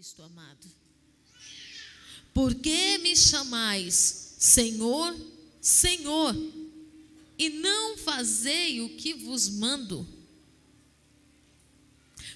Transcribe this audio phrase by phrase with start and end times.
[0.00, 0.66] Cristo amado.
[2.32, 5.14] Por que me chamais Senhor,
[5.60, 6.34] Senhor,
[7.38, 10.08] e não fazei o que vos mando?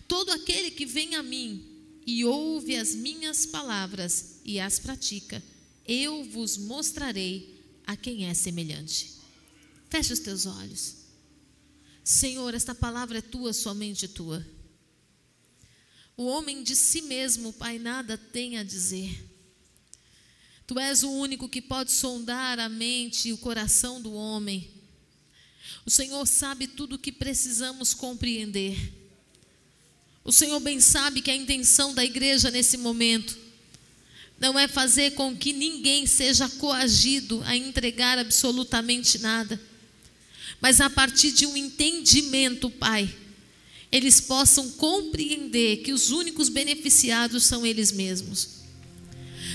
[0.07, 1.65] Todo aquele que vem a mim
[2.07, 5.43] e ouve as minhas palavras e as pratica,
[5.89, 9.11] eu vos mostrarei a quem é semelhante.
[9.89, 10.97] Feche os teus olhos.
[12.05, 14.47] Senhor, esta palavra é tua, somente tua.
[16.17, 19.29] O homem de si mesmo, Pai, nada tem a dizer.
[20.67, 24.71] Tu és o único que pode sondar a mente e o coração do homem.
[25.85, 28.77] O Senhor sabe tudo o que precisamos compreender.
[30.25, 33.37] O Senhor bem sabe que a intenção da igreja nesse momento
[34.39, 39.61] não é fazer com que ninguém seja coagido a entregar absolutamente nada,
[40.61, 43.15] mas a partir de um entendimento, Pai,
[43.95, 48.49] eles possam compreender que os únicos beneficiados são eles mesmos.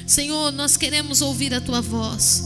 [0.07, 2.45] Senhor, nós queremos ouvir a tua voz.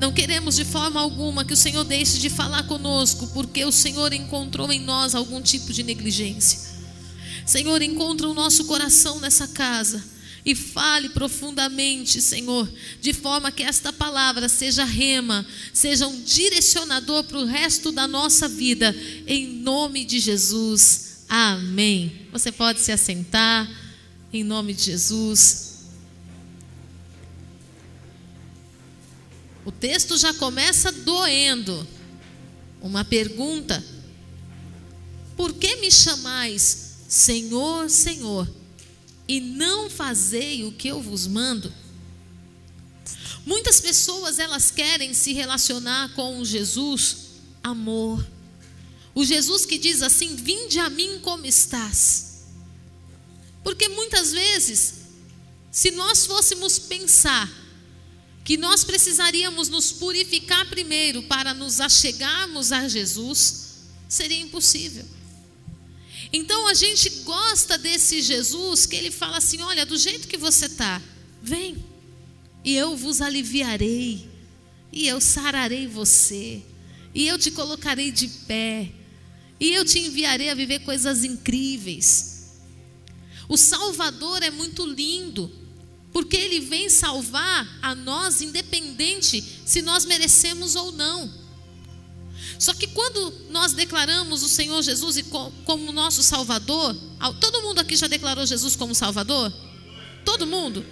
[0.00, 4.12] Não queremos de forma alguma que o Senhor deixe de falar conosco, porque o Senhor
[4.12, 6.58] encontrou em nós algum tipo de negligência.
[7.46, 10.02] Senhor, encontra o nosso coração nessa casa
[10.44, 12.68] e fale profundamente, Senhor,
[13.00, 18.48] de forma que esta palavra seja rema, seja um direcionador para o resto da nossa
[18.48, 18.92] vida,
[19.24, 21.11] em nome de Jesus.
[21.34, 22.28] Amém.
[22.30, 23.66] Você pode se assentar
[24.30, 25.86] em nome de Jesus.
[29.64, 31.88] O texto já começa doendo.
[32.82, 33.82] Uma pergunta:
[35.34, 38.46] Por que me chamais Senhor, Senhor,
[39.26, 41.72] e não fazei o que eu vos mando?
[43.46, 47.16] Muitas pessoas elas querem se relacionar com Jesus
[47.62, 48.22] amor
[49.14, 52.44] o Jesus que diz assim: Vinde a mim como estás.
[53.62, 54.94] Porque muitas vezes,
[55.70, 57.50] se nós fôssemos pensar
[58.44, 65.04] que nós precisaríamos nos purificar primeiro para nos achegarmos a Jesus, seria impossível.
[66.32, 70.66] Então a gente gosta desse Jesus que ele fala assim: olha, do jeito que você
[70.66, 71.00] está,
[71.42, 71.84] vem,
[72.64, 74.28] e eu vos aliviarei,
[74.92, 76.62] e eu sararei você,
[77.14, 78.92] e eu te colocarei de pé,
[79.62, 82.50] e eu te enviarei a viver coisas incríveis.
[83.48, 85.52] O Salvador é muito lindo,
[86.12, 91.32] porque ele vem salvar a nós, independente se nós merecemos ou não.
[92.58, 95.22] Só que quando nós declaramos o Senhor Jesus
[95.64, 96.96] como nosso Salvador,
[97.40, 99.52] todo mundo aqui já declarou Jesus como Salvador?
[100.24, 100.84] Todo mundo?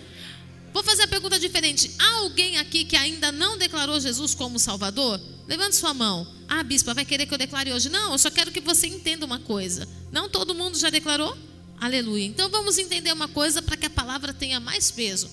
[0.72, 1.90] Vou fazer a pergunta diferente.
[1.98, 5.20] Há alguém aqui que ainda não declarou Jesus como Salvador?
[5.48, 6.26] Levante sua mão.
[6.48, 7.88] Ah, bispa, vai querer que eu declare hoje?
[7.88, 9.88] Não, eu só quero que você entenda uma coisa.
[10.12, 11.36] Não todo mundo já declarou?
[11.80, 12.24] Aleluia.
[12.24, 15.30] Então vamos entender uma coisa para que a palavra tenha mais peso.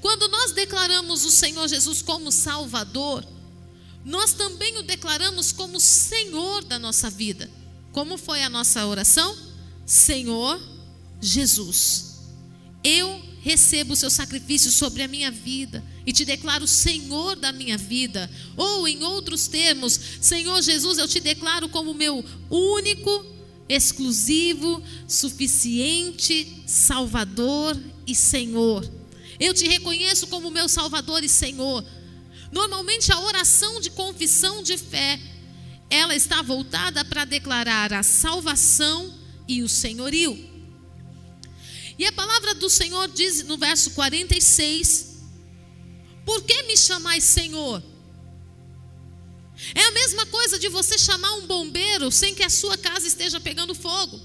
[0.00, 3.24] Quando nós declaramos o Senhor Jesus como Salvador,
[4.04, 7.50] nós também o declaramos como Senhor da nossa vida.
[7.90, 9.34] Como foi a nossa oração?
[9.86, 10.60] Senhor
[11.20, 12.18] Jesus,
[12.82, 17.76] eu recebo o seu sacrifício sobre a minha vida e te declaro Senhor da minha
[17.76, 18.28] vida.
[18.56, 23.26] Ou, em outros termos, Senhor Jesus, eu te declaro como meu único,
[23.68, 28.90] exclusivo, suficiente Salvador e Senhor.
[29.38, 31.84] Eu te reconheço como meu Salvador e Senhor.
[32.50, 35.20] Normalmente a oração de confissão de fé,
[35.90, 39.12] ela está voltada para declarar a salvação
[39.46, 40.53] e o senhorio.
[41.98, 45.22] E a palavra do Senhor diz no verso 46:
[46.24, 47.82] Por que me chamais Senhor?
[49.74, 53.40] É a mesma coisa de você chamar um bombeiro sem que a sua casa esteja
[53.40, 54.20] pegando fogo.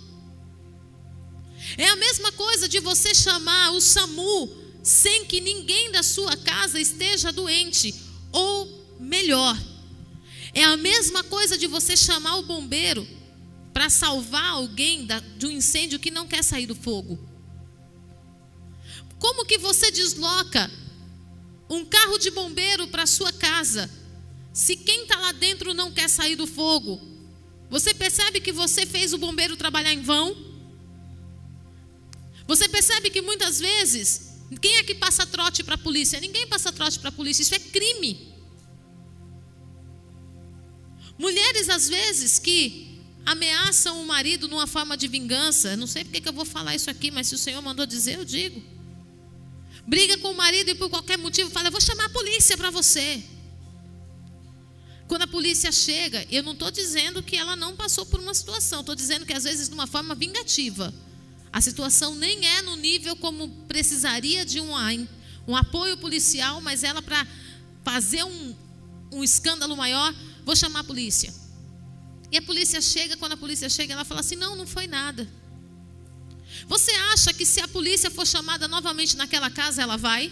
[1.77, 6.79] É a mesma coisa de você chamar o SAMU sem que ninguém da sua casa
[6.79, 7.93] esteja doente.
[8.31, 9.57] Ou melhor,
[10.53, 13.07] é a mesma coisa de você chamar o bombeiro
[13.71, 17.28] para salvar alguém de um incêndio que não quer sair do fogo.
[19.19, 20.71] Como que você desloca
[21.69, 23.91] um carro de bombeiro para sua casa?
[24.53, 26.99] Se quem está lá dentro não quer sair do fogo,
[27.69, 30.35] você percebe que você fez o bombeiro trabalhar em vão?
[32.47, 36.19] Você percebe que muitas vezes, quem é que passa trote para a polícia?
[36.19, 38.33] Ninguém passa trote para a polícia, isso é crime.
[41.17, 46.29] Mulheres, às vezes, que ameaçam o marido numa forma de vingança, não sei porque que
[46.29, 48.78] eu vou falar isso aqui, mas se o Senhor mandou dizer, eu digo
[49.89, 52.69] briga com o marido e por qualquer motivo fala: Eu vou chamar a polícia para
[52.69, 53.23] você.
[55.07, 58.81] Quando a polícia chega, eu não estou dizendo que ela não passou por uma situação,
[58.81, 60.93] estou dizendo que às vezes de uma forma vingativa.
[61.51, 64.69] A situação nem é no nível como precisaria de um,
[65.47, 67.25] um apoio policial, mas ela para
[67.83, 68.55] fazer um,
[69.11, 70.13] um escândalo maior,
[70.45, 71.33] vou chamar a polícia.
[72.31, 75.27] E a polícia chega, quando a polícia chega, ela fala assim: não, não foi nada.
[76.67, 80.31] Você acha que se a polícia for chamada novamente naquela casa, ela vai?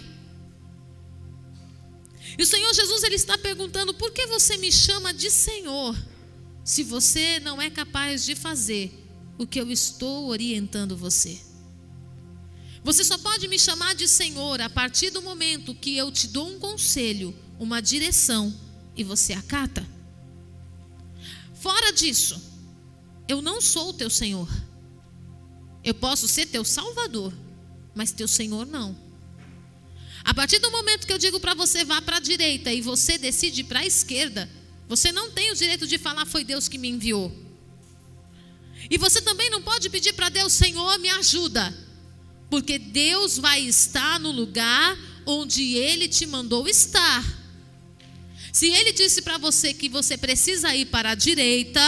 [2.38, 5.97] E o Senhor Jesus ele está perguntando: por que você me chama de Senhor,
[6.63, 8.91] se você não é capaz de fazer
[9.38, 11.41] o que eu estou orientando você?
[12.83, 16.47] Você só pode me chamar de Senhor a partir do momento que eu te dou
[16.47, 18.57] um conselho, uma direção
[18.95, 19.85] e você acata.
[21.56, 22.41] Fora disso,
[23.27, 24.47] eu não sou o teu Senhor.
[25.87, 27.33] Eu posso ser teu Salvador,
[27.95, 28.93] mas teu Senhor não.
[30.21, 33.17] A partir do momento que eu digo para você vá para a direita e você
[33.17, 34.49] decide para a esquerda,
[34.89, 37.31] você não tem o direito de falar foi Deus que me enviou.
[38.89, 41.73] E você também não pode pedir para Deus, Senhor, me ajuda.
[42.49, 47.23] Porque Deus vai estar no lugar onde Ele te mandou estar.
[48.51, 51.81] Se Ele disse para você que você precisa ir para a direita,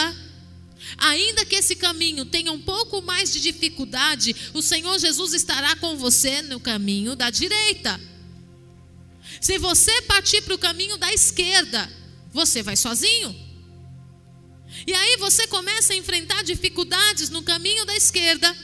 [0.96, 5.96] ainda que esse caminho tenha um pouco mais de dificuldade, o Senhor Jesus estará com
[5.96, 8.00] você no caminho da direita.
[9.40, 11.90] Se você partir para o caminho da esquerda,
[12.32, 13.34] você vai sozinho.
[14.86, 18.56] E aí você começa a enfrentar dificuldades no caminho da esquerda.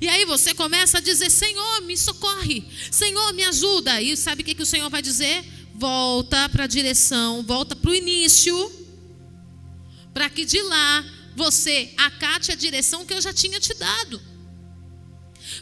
[0.00, 4.00] E aí você começa a dizer: Senhor, me socorre, Senhor, me ajuda.
[4.00, 5.44] E sabe o que, que o Senhor vai dizer?
[5.74, 8.85] Volta para a direção, volta para o início,
[10.16, 11.04] para que de lá
[11.34, 14.18] você acate a direção que eu já tinha te dado.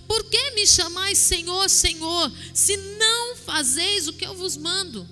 [0.06, 5.08] Por que me chamais Senhor, Senhor, se não fazeis o que eu vos mando?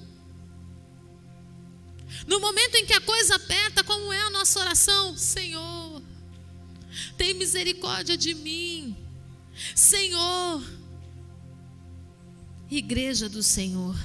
[2.25, 5.19] No momento em que a coisa aperta, como é a nossa oração?
[5.19, 6.01] Senhor,
[7.19, 8.97] tem misericórdia de mim.
[9.75, 10.63] Senhor,
[12.71, 13.97] igreja do Senhor.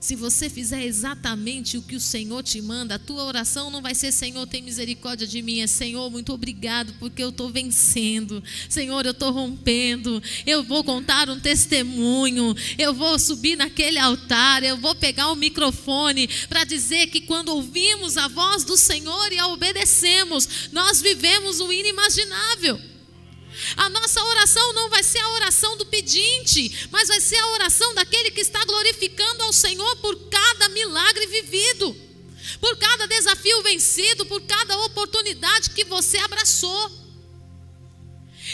[0.00, 3.94] Se você fizer exatamente o que o Senhor te manda, a tua oração não vai
[3.94, 8.42] ser Senhor, tem misericórdia de mim, é Senhor, muito obrigado porque eu estou vencendo.
[8.68, 10.22] Senhor, eu estou rompendo.
[10.46, 12.54] Eu vou contar um testemunho.
[12.78, 14.62] Eu vou subir naquele altar.
[14.62, 19.38] Eu vou pegar o microfone para dizer que quando ouvimos a voz do Senhor e
[19.38, 22.97] a obedecemos, nós vivemos o inimaginável.
[23.76, 27.94] A nossa oração não vai ser a oração do pedinte, mas vai ser a oração
[27.94, 31.96] daquele que está glorificando ao Senhor por cada milagre vivido,
[32.60, 37.08] por cada desafio vencido, por cada oportunidade que você abraçou.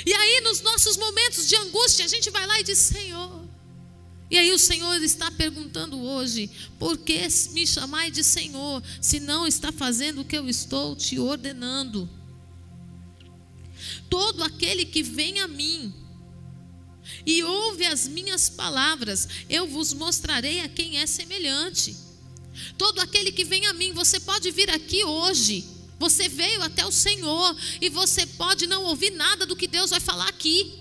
[0.05, 3.45] E aí, nos nossos momentos de angústia, a gente vai lá e diz: Senhor.
[4.31, 9.47] E aí, o Senhor está perguntando hoje: por que me chamai de Senhor, se não
[9.47, 12.09] está fazendo o que eu estou te ordenando?
[14.15, 15.93] Todo aquele que vem a mim
[17.27, 21.97] e ouve as minhas palavras, eu vos mostrarei a quem é semelhante.
[22.79, 25.69] Todo aquele que vem a mim, você pode vir aqui hoje.
[25.99, 29.99] Você veio até o Senhor e você pode não ouvir nada do que Deus vai
[29.99, 30.73] falar aqui.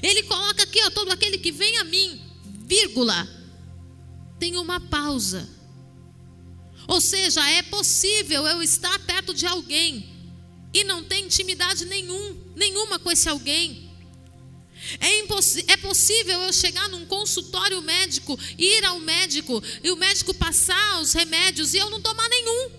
[0.00, 2.22] Ele coloca aqui, ó, todo aquele que vem a mim,
[2.64, 3.28] vírgula,
[4.38, 5.50] tem uma pausa.
[6.86, 10.11] Ou seja, é possível eu estar perto de alguém
[10.72, 13.90] e não tem intimidade nenhum, nenhuma com esse alguém.
[14.98, 21.00] É, é possível eu chegar num consultório médico, ir ao médico e o médico passar
[21.00, 22.70] os remédios e eu não tomar nenhum.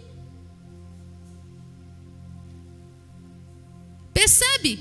[4.13, 4.79] Percebe?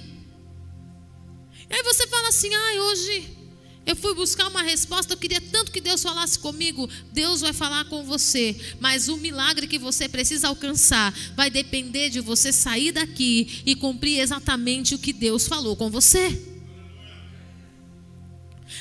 [1.70, 3.41] E aí você fala assim: ai, ah, hoje
[3.84, 6.88] eu fui buscar uma resposta, eu queria tanto que Deus falasse comigo.
[7.12, 12.20] Deus vai falar com você, mas o milagre que você precisa alcançar vai depender de
[12.20, 16.48] você sair daqui e cumprir exatamente o que Deus falou com você.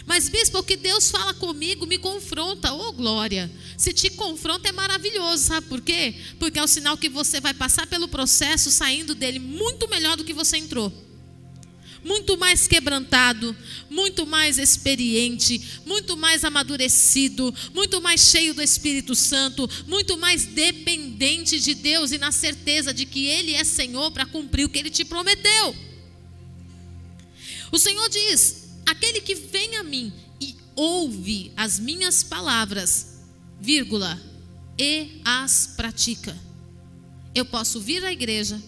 [0.06, 3.52] Mas, bispo, o que Deus fala comigo me confronta, ô oh, glória.
[3.78, 6.16] Se te confronta é maravilhoso, sabe por quê?
[6.40, 10.24] Porque é o sinal que você vai passar pelo processo saindo dele muito melhor do
[10.24, 11.11] que você entrou
[12.04, 13.56] muito mais quebrantado,
[13.90, 21.60] muito mais experiente, muito mais amadurecido, muito mais cheio do Espírito Santo, muito mais dependente
[21.60, 24.90] de Deus e na certeza de que Ele é Senhor para cumprir o que Ele
[24.90, 25.76] te prometeu.
[27.72, 33.20] O Senhor diz: aquele que vem a mim e ouve as minhas palavras,
[33.60, 34.20] vírgula,
[34.78, 36.36] e as pratica.
[37.34, 38.62] Eu posso vir à igreja,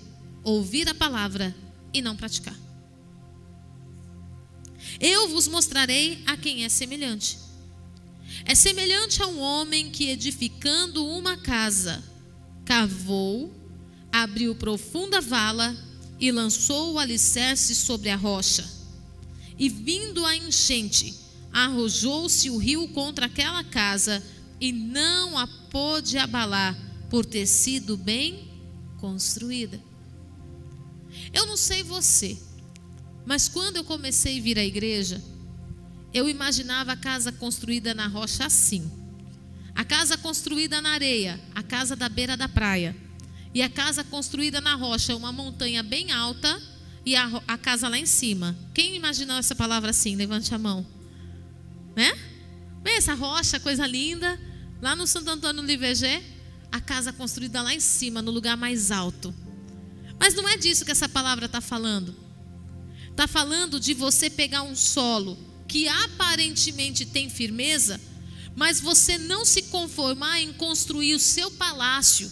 [0.43, 1.53] ouvir a palavra
[1.93, 2.62] e não praticar.
[4.99, 7.37] Eu vos mostrarei a quem é semelhante.
[8.45, 12.03] É semelhante a um homem que, edificando uma casa,
[12.65, 13.53] cavou,
[14.11, 15.75] abriu profunda vala
[16.19, 18.69] e lançou o alicerce sobre a rocha.
[19.57, 21.13] E vindo a enchente,
[21.51, 24.23] arrojou-se o rio contra aquela casa
[24.59, 26.77] e não a pôde abalar,
[27.09, 28.49] por ter sido bem
[28.99, 29.79] construída.
[31.31, 32.37] Eu não sei você,
[33.25, 35.21] mas quando eu comecei a vir à igreja,
[36.13, 38.91] eu imaginava a casa construída na rocha assim.
[39.75, 42.95] A casa construída na areia, a casa da beira da praia.
[43.53, 46.61] E a casa construída na rocha, uma montanha bem alta
[47.05, 48.55] e a, a casa lá em cima.
[48.73, 50.15] Quem imaginou essa palavra assim?
[50.15, 50.85] Levante a mão.
[51.95, 52.11] Né?
[52.83, 54.39] Vem essa rocha, coisa linda.
[54.81, 56.21] Lá no Santo Antônio do Livegê,
[56.71, 59.33] a casa construída lá em cima, no lugar mais alto.
[60.19, 62.22] Mas não é disso que essa palavra está falando.
[63.13, 68.01] Está falando de você pegar um solo que aparentemente tem firmeza,
[68.55, 72.31] mas você não se conformar em construir o seu palácio,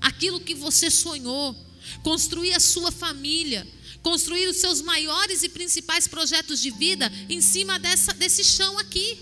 [0.00, 1.56] aquilo que você sonhou,
[2.04, 3.66] construir a sua família,
[4.04, 9.18] construir os seus maiores e principais projetos de vida em cima dessa, desse chão aqui.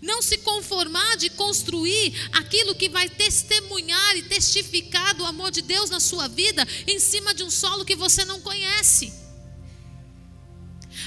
[0.00, 5.90] Não se conformar de construir aquilo que vai testemunhar e testificar do amor de Deus
[5.90, 9.12] na sua vida em cima de um solo que você não conhece.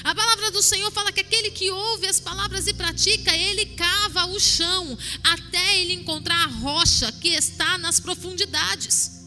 [0.02, 4.26] A palavra do Senhor fala que aquele que ouve as palavras e pratica, ele cava
[4.26, 9.24] o chão até ele encontrar a rocha que está nas profundidades.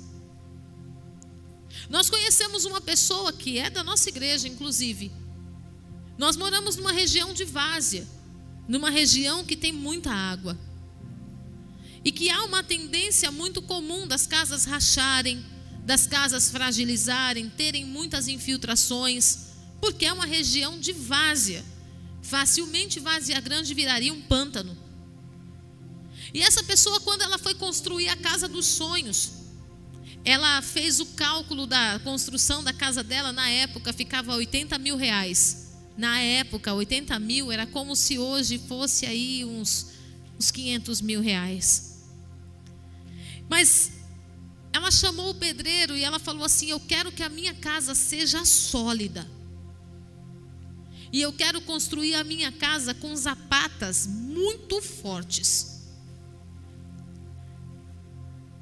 [1.90, 5.12] Nós conhecemos uma pessoa que é da nossa igreja, inclusive.
[6.18, 8.08] Nós moramos numa região de várzea,
[8.68, 10.58] numa região que tem muita água.
[12.04, 15.44] E que há uma tendência muito comum das casas racharem,
[15.86, 19.48] das casas fragilizarem, terem muitas infiltrações
[19.80, 21.64] porque é uma região de várzea.
[22.22, 24.78] Facilmente várzea grande viraria um pântano.
[26.34, 29.32] E essa pessoa, quando ela foi construir a casa dos sonhos,
[30.26, 35.67] ela fez o cálculo da construção da casa dela, na época ficava 80 mil reais.
[35.98, 39.94] Na época, 80 mil era como se hoje fosse aí uns,
[40.38, 42.04] uns 500 mil reais.
[43.50, 43.94] Mas
[44.72, 48.46] ela chamou o pedreiro e ela falou assim: Eu quero que a minha casa seja
[48.46, 49.28] sólida.
[51.12, 55.82] E eu quero construir a minha casa com zapatas muito fortes.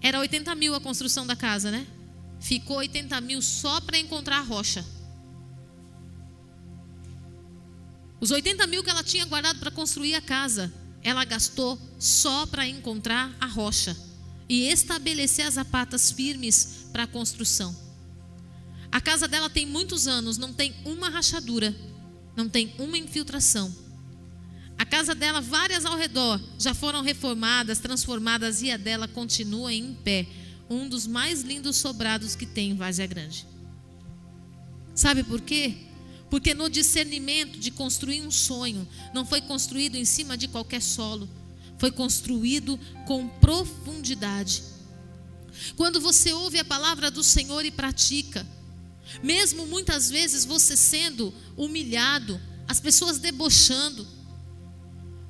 [0.01, 1.85] Era 80 mil a construção da casa, né?
[2.39, 4.85] Ficou 80 mil só para encontrar a rocha.
[8.25, 12.67] Os 80 mil que ela tinha guardado para construir a casa, ela gastou só para
[12.67, 13.95] encontrar a rocha
[14.49, 17.75] e estabelecer as zapatas firmes para a construção.
[18.91, 21.75] A casa dela tem muitos anos, não tem uma rachadura
[22.35, 23.71] não tem uma infiltração.
[24.75, 29.93] A casa dela, várias ao redor, já foram reformadas, transformadas e a dela continua em
[29.93, 30.25] pé.
[30.67, 33.45] Um dos mais lindos sobrados que tem em Várzea Grande.
[34.95, 35.77] Sabe por quê?
[36.35, 41.29] Porque no discernimento de construir um sonho, não foi construído em cima de qualquer solo,
[41.77, 42.77] foi construído
[43.07, 44.61] com profundidade.
[45.77, 48.45] Quando você ouve a palavra do Senhor e pratica,
[49.23, 52.37] mesmo muitas vezes você sendo humilhado,
[52.67, 54.05] as pessoas debochando,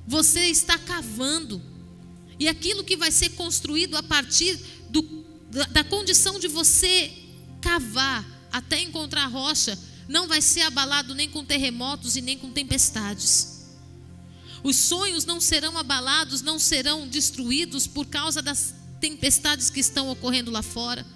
[0.08, 1.62] você está cavando.
[2.36, 4.58] E aquilo que vai ser construído a partir
[4.90, 7.12] do, da, da condição de você
[7.60, 13.56] cavar até encontrar rocha, não vai ser abalado nem com terremotos e nem com tempestades.
[14.62, 20.50] Os sonhos não serão abalados, não serão destruídos por causa das tempestades que estão ocorrendo
[20.50, 21.06] lá fora.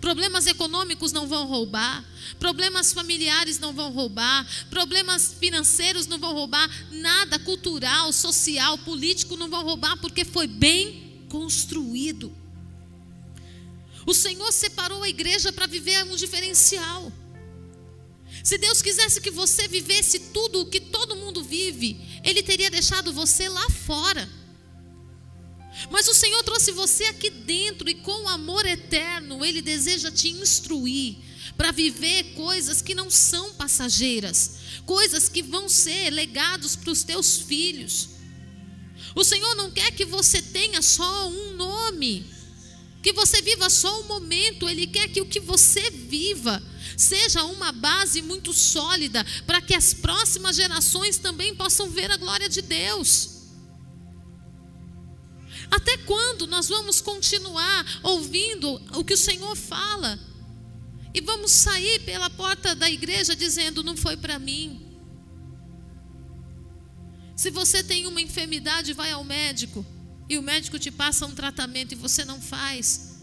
[0.00, 2.04] Problemas econômicos não vão roubar,
[2.38, 9.48] problemas familiares não vão roubar, problemas financeiros não vão roubar, nada cultural, social, político não
[9.48, 12.32] vão roubar, porque foi bem construído.
[14.04, 17.12] O Senhor separou a igreja para viver um diferencial.
[18.42, 23.12] Se Deus quisesse que você vivesse tudo o que todo mundo vive, Ele teria deixado
[23.12, 24.28] você lá fora.
[25.90, 31.16] Mas o Senhor trouxe você aqui dentro e com amor eterno, Ele deseja te instruir
[31.56, 37.38] para viver coisas que não são passageiras, coisas que vão ser legados para os teus
[37.38, 38.10] filhos.
[39.14, 42.24] O Senhor não quer que você tenha só um nome,
[43.02, 46.62] que você viva só um momento, Ele quer que o que você viva
[46.96, 52.48] seja uma base muito sólida para que as próximas gerações também possam ver a glória
[52.48, 53.42] de Deus.
[55.68, 60.18] Até quando nós vamos continuar ouvindo o que o Senhor fala?
[61.14, 64.86] E vamos sair pela porta da igreja dizendo: não foi para mim.
[67.34, 69.84] Se você tem uma enfermidade, vai ao médico
[70.32, 73.20] e o médico te passa um tratamento e você não faz,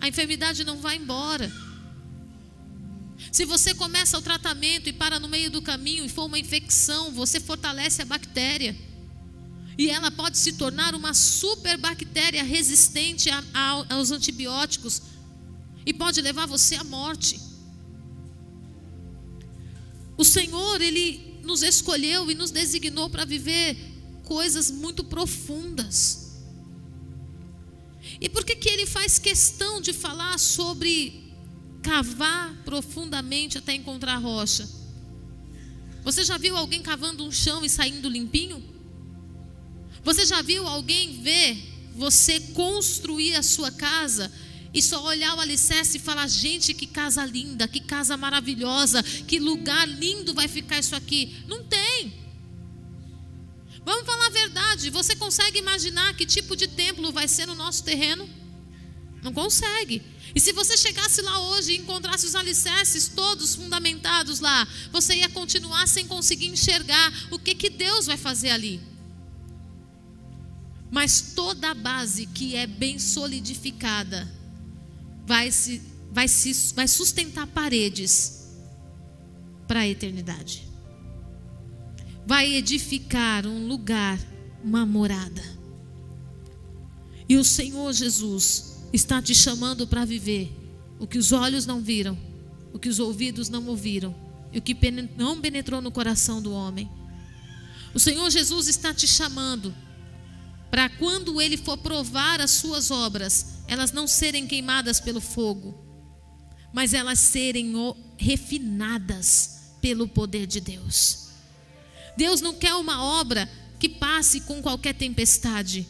[0.00, 1.52] a enfermidade não vai embora.
[3.32, 7.10] Se você começa o tratamento e para no meio do caminho e for uma infecção,
[7.10, 8.76] você fortalece a bactéria.
[9.76, 15.02] E ela pode se tornar uma superbactéria resistente a, a, aos antibióticos
[15.84, 17.40] e pode levar você à morte.
[20.16, 23.76] O Senhor, Ele nos escolheu e nos designou para viver
[24.22, 26.25] coisas muito profundas.
[28.20, 31.26] E por que, que Ele faz questão de falar sobre
[31.86, 34.68] cavar profundamente até encontrar rocha.
[36.02, 38.60] Você já viu alguém cavando um chão e saindo limpinho?
[40.02, 41.56] Você já viu alguém ver
[41.94, 44.32] você construir a sua casa
[44.74, 49.38] e só olhar o alicerce e falar: gente, que casa linda, que casa maravilhosa, que
[49.38, 51.36] lugar lindo vai ficar isso aqui?
[51.46, 52.25] Não tem.
[53.86, 54.90] Vamos falar a verdade.
[54.90, 58.28] Você consegue imaginar que tipo de templo vai ser no nosso terreno?
[59.22, 60.02] Não consegue.
[60.34, 65.28] E se você chegasse lá hoje e encontrasse os alicerces todos fundamentados lá, você ia
[65.28, 68.80] continuar sem conseguir enxergar o que, que Deus vai fazer ali.
[70.90, 74.28] Mas toda a base que é bem solidificada
[75.24, 78.48] vai, se, vai, se, vai sustentar paredes
[79.68, 80.65] para a eternidade.
[82.26, 84.18] Vai edificar um lugar,
[84.62, 85.42] uma morada.
[87.28, 90.52] E o Senhor Jesus está te chamando para viver
[90.98, 92.18] o que os olhos não viram,
[92.72, 94.14] o que os ouvidos não ouviram
[94.52, 94.76] e o que
[95.16, 96.90] não penetrou no coração do homem.
[97.94, 99.74] O Senhor Jesus está te chamando
[100.70, 105.74] para quando ele for provar as suas obras, elas não serem queimadas pelo fogo,
[106.72, 107.72] mas elas serem
[108.18, 111.25] refinadas pelo poder de Deus.
[112.16, 115.86] Deus não quer uma obra que passe com qualquer tempestade.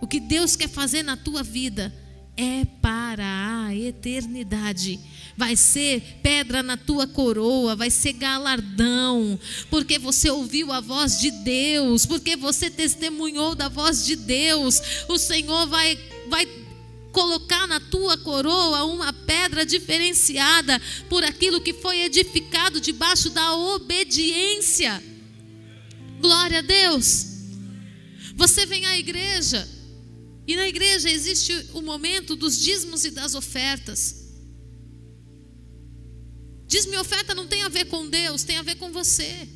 [0.00, 1.92] O que Deus quer fazer na tua vida
[2.36, 4.98] é para a eternidade.
[5.36, 9.38] Vai ser pedra na tua coroa, vai ser galardão,
[9.70, 14.80] porque você ouviu a voz de Deus, porque você testemunhou da voz de Deus.
[15.08, 16.46] O Senhor vai vai
[17.12, 25.13] colocar na tua coroa uma pedra diferenciada por aquilo que foi edificado debaixo da obediência.
[26.24, 27.26] Glória a Deus.
[28.34, 29.68] Você vem à igreja,
[30.46, 34.24] e na igreja existe o momento dos dízimos e das ofertas.
[36.66, 39.46] Dízimo e oferta não tem a ver com Deus, tem a ver com você.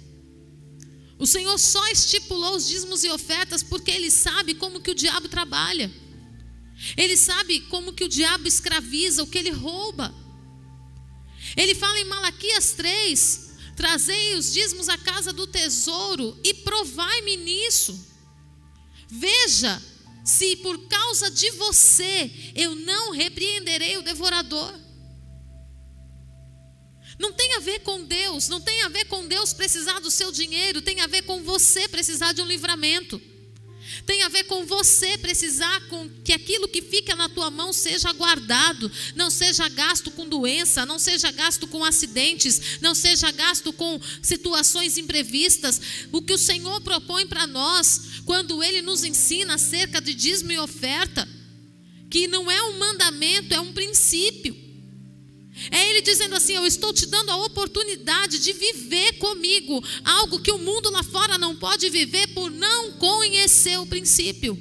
[1.18, 5.26] O Senhor só estipulou os dízimos e ofertas porque Ele sabe como que o diabo
[5.26, 5.90] trabalha.
[6.98, 10.14] Ele sabe como que o diabo escraviza, o que ele rouba.
[11.56, 13.47] Ele fala em Malaquias 3:
[13.78, 17.96] Trazei os dízimos à casa do tesouro e provai-me nisso.
[19.08, 19.80] Veja
[20.24, 24.74] se por causa de você eu não repreenderei o devorador.
[27.20, 30.32] Não tem a ver com Deus, não tem a ver com Deus precisar do seu
[30.32, 33.22] dinheiro, tem a ver com você precisar de um livramento.
[34.08, 38.10] Tem a ver com você precisar com que aquilo que fica na tua mão seja
[38.14, 44.00] guardado, não seja gasto com doença, não seja gasto com acidentes, não seja gasto com
[44.22, 45.78] situações imprevistas.
[46.10, 50.58] O que o Senhor propõe para nós quando ele nos ensina acerca de dízimo e
[50.58, 51.28] oferta,
[52.08, 54.67] que não é um mandamento, é um princípio.
[55.70, 60.52] É ele dizendo assim: Eu estou te dando a oportunidade de viver comigo algo que
[60.52, 64.56] o mundo lá fora não pode viver por não conhecer o princípio.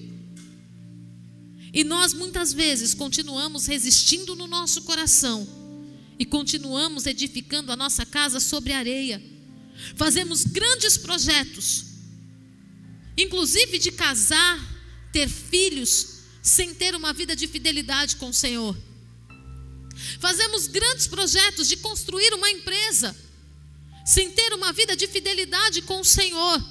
[1.73, 5.47] E nós muitas vezes continuamos resistindo no nosso coração
[6.17, 9.21] e continuamos edificando a nossa casa sobre areia.
[9.95, 11.85] Fazemos grandes projetos,
[13.15, 14.59] inclusive de casar,
[15.13, 18.75] ter filhos, sem ter uma vida de fidelidade com o Senhor.
[20.19, 23.15] Fazemos grandes projetos de construir uma empresa,
[24.05, 26.63] sem ter uma vida de fidelidade com o Senhor.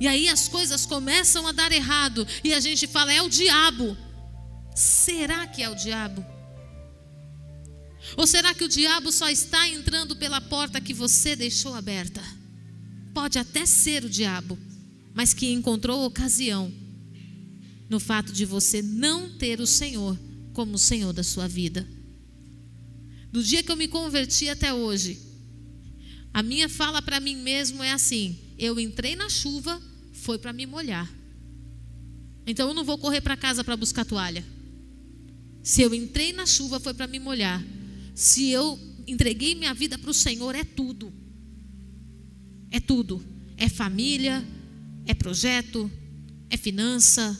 [0.00, 3.96] E aí as coisas começam a dar errado, e a gente fala: é o diabo.
[4.74, 6.24] Será que é o diabo?
[8.16, 12.22] Ou será que o diabo só está entrando pela porta que você deixou aberta?
[13.12, 14.58] Pode até ser o diabo,
[15.12, 16.72] mas que encontrou ocasião
[17.88, 20.18] no fato de você não ter o Senhor
[20.52, 21.86] como o Senhor da sua vida.
[23.30, 25.18] Do dia que eu me converti até hoje,
[26.32, 29.80] a minha fala para mim mesmo é assim: eu entrei na chuva,
[30.12, 31.10] foi para me molhar.
[32.46, 34.44] Então eu não vou correr para casa para buscar toalha.
[35.62, 37.62] Se eu entrei na chuva, foi para me molhar.
[38.14, 41.12] Se eu entreguei minha vida para o Senhor, é tudo.
[42.70, 43.22] É tudo.
[43.56, 44.46] É família,
[45.06, 45.90] é projeto,
[46.48, 47.38] é finança,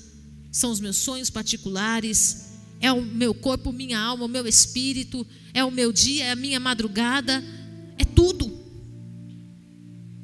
[0.51, 2.49] são os meus sonhos particulares,
[2.81, 5.27] é o meu corpo, minha alma, o meu espírito,
[5.59, 7.43] é o meu dia, é a minha madrugada,
[7.99, 8.59] é tudo.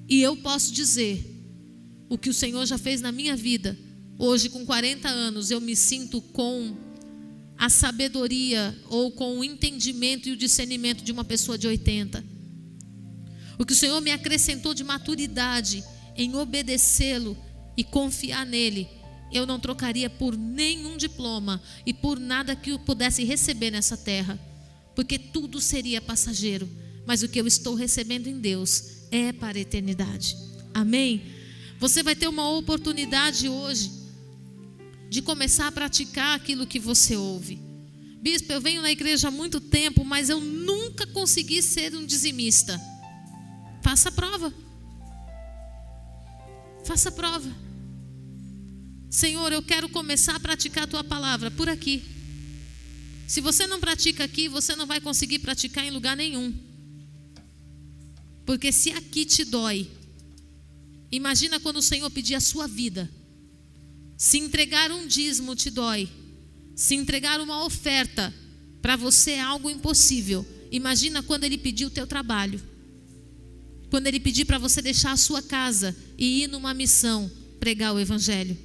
[0.09, 1.31] E eu posso dizer
[2.09, 3.77] o que o Senhor já fez na minha vida.
[4.19, 6.77] Hoje, com 40 anos, eu me sinto com
[7.59, 12.25] a sabedoria ou com o entendimento e o discernimento de uma pessoa de 80.
[13.59, 15.83] O que o Senhor me acrescentou de maturidade
[16.17, 17.37] em obedecê-lo
[17.77, 18.89] e confiar nele,
[19.33, 24.39] eu não trocaria por nenhum diploma e por nada que eu pudesse receber nessa terra,
[24.95, 26.69] porque tudo seria passageiro,
[27.07, 30.37] mas o que eu estou recebendo em Deus é para a eternidade.
[30.73, 31.23] Amém?
[31.79, 33.91] Você vai ter uma oportunidade hoje
[35.11, 37.61] de começar a praticar aquilo que você ouve.
[38.21, 42.81] Bispo, eu venho na igreja há muito tempo, mas eu nunca consegui ser um dizimista.
[43.83, 44.53] Faça a prova.
[46.85, 47.55] Faça a prova.
[49.11, 52.14] Senhor, eu quero começar a praticar a tua palavra por aqui.
[53.27, 56.53] Se você não pratica aqui, você não vai conseguir praticar em lugar nenhum.
[58.45, 59.91] Porque se aqui te dói,
[61.11, 63.11] imagina quando o Senhor pedir a sua vida.
[64.17, 66.09] Se entregar um dízimo te dói.
[66.77, 68.35] Se entregar uma oferta
[68.83, 70.47] para você é algo impossível.
[70.71, 72.63] Imagina quando ele pedir o teu trabalho.
[73.91, 78.01] Quando ele pedir para você deixar a sua casa e ir numa missão, pregar o
[78.01, 78.57] evangelho.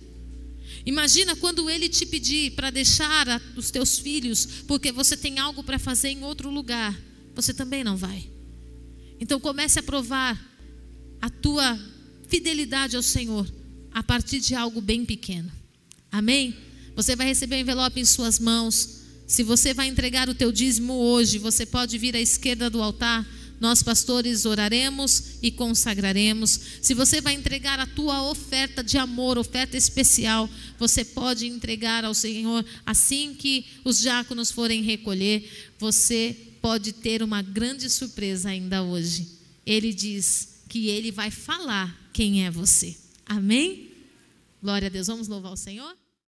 [0.89, 5.63] Imagina quando ele te pedir para deixar a, os teus filhos, porque você tem algo
[5.63, 6.99] para fazer em outro lugar,
[7.35, 8.27] você também não vai.
[9.19, 10.35] Então comece a provar
[11.21, 11.79] a tua
[12.27, 13.47] fidelidade ao Senhor
[13.91, 15.51] a partir de algo bem pequeno.
[16.11, 16.57] Amém?
[16.95, 19.01] Você vai receber o envelope em suas mãos.
[19.27, 23.23] Se você vai entregar o teu dízimo hoje, você pode vir à esquerda do altar
[23.59, 26.59] nós, pastores, oraremos e consagraremos.
[26.81, 32.13] Se você vai entregar a tua oferta de amor, oferta especial, você pode entregar ao
[32.13, 35.71] Senhor assim que os diáconos forem recolher.
[35.77, 39.27] Você pode ter uma grande surpresa ainda hoje.
[39.65, 42.95] Ele diz que ele vai falar quem é você.
[43.25, 43.91] Amém?
[44.61, 45.07] Glória a Deus.
[45.07, 45.95] Vamos louvar o Senhor?